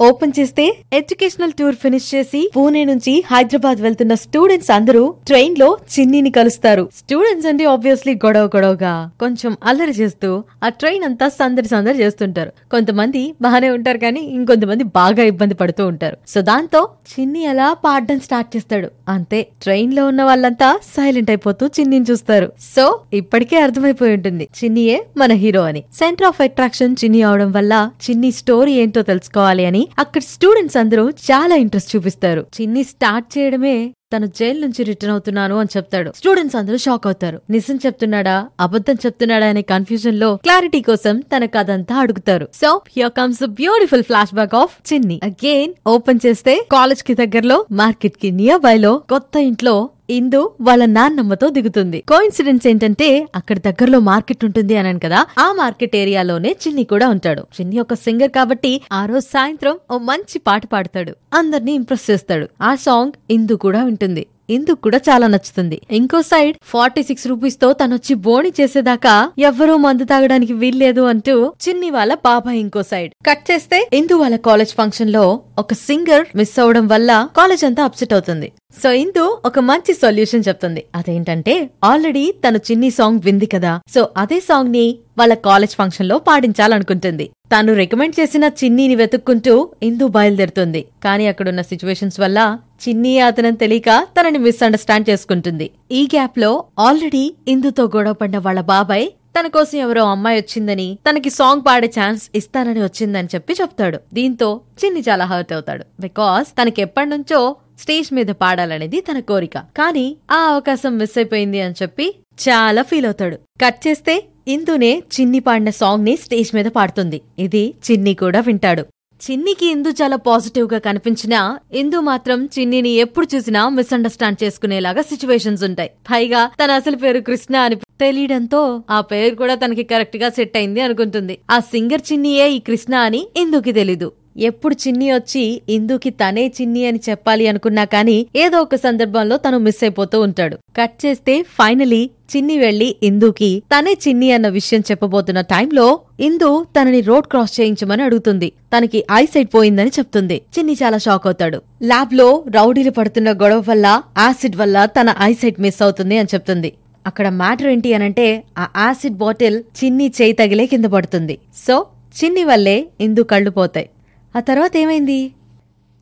[0.00, 6.88] Open చేస్తే educational tour finish చేసి పూణే నుంచి హైదరాబాద్ వెళ్తున్న స్టూడెంట్స్ అందరూ ట్రైన్లో చిన్నీని కలుస్తారు.
[6.96, 10.30] స్టూడెంట్స్ అంటే ఆబ్వియస్లీ గొడవ గొడవగా కొంచెం అల్లరి చేస్తూ
[10.64, 12.52] ఆ ట్రైన్ అంతా సందడి సందడి చేస్తుంటారు.
[12.70, 16.18] కొంతమంది బాగానే ఉంటారు కానీ ఇంకొంతమంది బాగా ఇబ్బంది పడుతూ ఉంటారు.
[16.28, 18.90] సో దాంతో చిన్ని అలా పాడడం స్టార్ట్ చేస్తాడు.
[19.08, 22.50] అంతే ట్రైన్లో ఉన్న వాళ్ళంతా సైలెంట్ అయిపోతూ చిన్నీని చూస్తారు.
[22.74, 25.84] సో ఇప్పటికే అర్థమైపోయి ఉంటుంది చిన్నియే మన హీరో అని.
[25.94, 31.54] సెంటర్ ఆఫ్ అట్రాక్షన్ చిన్ని అవడం వల్ల చిన్ని స్టోరీ ఏంటో తెలుసుకోవాలి అని అక్కడ స్టూడెంట్స్ అందరూ చాలా
[31.54, 32.46] ఇంట్రెస్ట్ చూపిస్తారు.
[32.60, 36.12] చిన్ని స్టార్ట్ చేయడమే తను జైలు నుంచి రిటర్న్ అవుతున్నాను అని చెప్తాడు.
[36.16, 37.40] స్టూడెంట్స్ అందరూ షాక్ అవుతారు.
[37.50, 38.48] నిజం చెప్తున్నాడా?
[38.60, 42.48] అబద్ధం చెప్తున్నాడా అనే కన్ఫ్యూజన్లో క్లారిటీ కోసం తన కథంతా అడుగుతారు.
[42.54, 44.02] So here comes beautiful
[44.34, 45.20] flashback of Chinni.
[45.22, 52.04] Again open చేస్తే కాలేజ్కి దగ్గరలో మార్కెట్కి నియర్ బై లో కొత్త ఇంట్లో ఇందు వాళ్ళ నాన్నమ్మతో దిగుతుంది.
[52.08, 57.46] కోఇన్సిడెన్స్ ఏంటంటే అక్కడ దగ్గరలో మార్కెట్ ఉంటుంది అన్నాను కదా ఆ మార్కెట్ ఏరియాలోనే చిన్ని కూడా ఉంటాడు.
[57.60, 61.14] చిన్ని ఒక సింగర్ కాబట్టి ఆ రోజు సాయంత్రం ఓ మంచి పాట పాడతాడు.
[61.34, 62.48] అందరినీ ఇంప్రెస్ చేస్తాడు.
[62.62, 64.26] ఆ సాంగ్ ఇందు కూడా ఉంటుంది.
[64.48, 65.76] ఇందుకు కూడా చాలా నచ్చుతుంది.
[65.98, 69.14] ఇంకో సైడ్ ఫార్టీ సిక్స్ రూపీస్తో తనొచ్చి బోణి చేసేదాకా
[69.50, 73.12] ఎవ్వరూ మందు తాగడానికి వీల్లేదు అంటూ చిన్ని వాళ్ళ బాబాయ్ ఇంకో సైడ్.
[73.28, 75.24] కట్ చేస్తే ఇందు వాళ్ళ కాలేజ్ ఫంక్షన్లో
[75.64, 78.50] ఒక సింగర్ మిస్ అవడం వల్ల కాలేజ్ అంతా అప్సెట్ అవుతుంది.
[78.82, 80.84] సో ఇందు ఒక మంచి సొల్యూషన్ చెప్తుంది.
[80.98, 81.54] అదేంటంటే
[81.90, 83.72] ఆల్రెడీ తను చిన్ని సాంగ్ వింది కదా.
[83.94, 84.86] సో అదే సాంగ్ని
[85.18, 87.26] వాళ్ళ కాలేజ్ ఫంక్షన్లో పాడించాలనుకుంటుంది.
[87.54, 90.80] తాను రికమెండ్ చేసిన చిన్నీని వెతుక్కుంటూ ఇందు బయలుదేరుతుంది.
[91.04, 95.70] కానీ అక్కడున్న సిచ్యువేషన్స్ వల్ల చిన్ని అతనని తెలియక తనని మిస్అండర్స్టాండ్ చేసుకుంటుంది.
[95.92, 99.06] ఈ గ్యాప్లో ఆల్రెడీ ఇందుతో గొడవ పడిన వాళ్ళ బాబాయ్
[99.38, 103.98] తన కోసం ఎవరో అమ్మాయి వచ్చిందని తనకి సాంగ్ పాడే ఛాన్స్ ఇస్తానని వచ్చిందని చెప్పి చెప్తాడు.
[104.14, 105.84] దీంతో చిన్ని చాలా హర్ట్ అవుతాడు.
[106.00, 109.58] బికాస్ తనకి ఎప్పటి నుంచో స్టేజ్ మీద పాడాలనేది తన కోరిక.
[109.58, 112.14] కానీ ఆ అవకాశం మిస్ అయిపోయింది అని చెప్పి
[112.48, 113.36] చాలా ఫీల్ అవుతాడు.
[113.36, 114.14] కట్ చేస్తే
[114.48, 117.20] ఇందునే చిన్ని పాడిన సాంగ్ని స్టేజ్ మీద పాడుతుంది.
[117.38, 118.82] ఇది చిన్ని కూడా వింటాడు.
[119.20, 125.90] చిన్నికి ఇందు చాలా పాజిటివ్గా కనిపించినా ఇందు మాత్రం చిన్నిని ఎప్పుడు చూసినా మిస్అండర్స్టాండ్ చేసుకునేలాగా సిచ్యువేషన్స్ ఉంటాయి.
[126.12, 131.38] పైగా తన అసలు పేరు కృష్ణ అని తెలియడంతో ఆ పేరు కూడా తనకి కరెక్ట్గా సెట్ అయింది అనుకుంటుంది.
[131.50, 134.12] ఆ సింగర్ చిన్నియే ఈ కృష్ణ అని ఇందుకి తెలీదు.
[134.36, 139.84] ఎప్పుడు చిన్ని వచ్చి ఇందుకి తనే చిన్ని అని చెప్పాలి అనుకున్నా కానీ ఏదో ఒక సందర్భంలో తను మిస్
[139.84, 140.56] అయిపోతూ ఉంటాడు.
[140.78, 147.26] కట్ చేస్తే ఫైనలీ చిన్ని వెళ్ళి ఇందుకి తనే చిన్ని అన్న విషయం చెప్పబోతున్న టైంలో ఇందు తనని రోడ్
[147.26, 148.52] క్రాస్ చేయించమని అడుగుతుంది.
[148.76, 150.42] తనకి ఐసైట్ పోయిందని చెప్తుంది.
[150.58, 151.62] చిన్ని చాలా షాక్ అవుతాడు.
[151.82, 156.72] ల్యాబ్లో రౌడీలు పడుతున్న గొడవ వల్ల యాసిడ్ వల్ల తన ఐసైట్ మిస్ అవుతుంది అని చెప్తుంది.
[157.06, 161.38] అక్కడ మ్యాటర్ ఏంటి అనంటే ఆ యాసిడ్ బాటిల్ చిన్ని చేయి తగిలే కింద పడుతుంది.
[161.66, 161.86] సో
[162.24, 163.88] చిన్ని వల్లే ఇందు కళ్ళు పోతాయి.
[164.36, 165.34] ఆ తర్వాత ఏమైంది?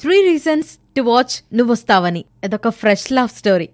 [0.00, 2.25] త్రీ రీజన్స్ టు వాచ్ నువ్వొస్తావని.
[2.44, 3.69] అదొక ఫ్రెష్ లవ్ స్టోరీ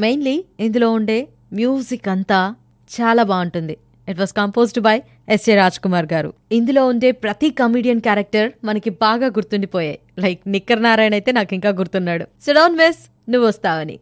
[0.00, 2.54] మెయిన్లీ ఇందులో ఉండే మ్యూజిక్ అంతా
[2.90, 3.76] చాలా బాగుంటుంది.
[4.08, 6.32] It was composed by S A Raj Kumar garu.
[6.52, 9.98] ఇందులో ఉండే ప్రతి కమిడియన్ క్యారెక్టర్ మనకి బాగా గుర్తుండిపోయాయి.
[10.18, 12.26] లైక్ నిక్కర్ నారాయణ అయితే నాకు ఇంకా గుర్తున్నాడు.
[12.46, 14.00] సో డోంట్ మిస్ నువ్వు వస్తావని